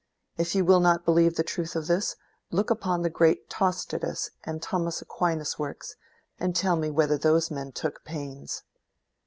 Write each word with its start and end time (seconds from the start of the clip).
If 0.35 0.55
you 0.55 0.65
will 0.65 0.79
not 0.79 1.05
believe 1.05 1.35
the 1.35 1.43
truth 1.43 1.75
of 1.75 1.85
this, 1.85 2.15
look 2.49 2.71
upon 2.71 3.03
great 3.03 3.51
Tostatus 3.51 4.31
and 4.43 4.59
Thomas 4.59 4.99
Aquainas' 4.99 5.59
works; 5.59 5.95
and 6.39 6.55
tell 6.55 6.75
me 6.75 6.89
whether 6.89 7.19
those 7.19 7.51
men 7.51 7.71
took 7.71 8.03
pains." 8.03 8.63